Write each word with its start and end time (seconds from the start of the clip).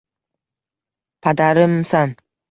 Padarimsan 1.21 2.09